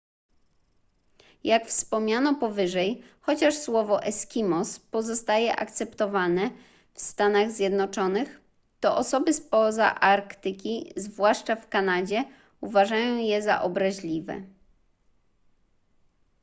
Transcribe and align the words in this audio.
jak 1.43 1.67
wspomniano 1.67 2.35
powyżej 2.35 3.03
chociaż 3.21 3.57
słowo 3.57 4.03
eskimos 4.03 4.79
pozostaje 4.79 5.55
akceptowane 5.55 6.49
w 6.93 7.01
stanach 7.01 7.51
zjednoczonych 7.51 8.41
to 8.79 8.97
osoby 8.97 9.33
spoza 9.33 9.95
arktyki 9.95 10.93
zwłaszcza 10.97 11.55
w 11.55 11.69
kanadzie 11.69 12.23
uważają 12.61 13.17
je 13.17 13.41
za 13.41 13.61
obraźliwe 13.61 14.41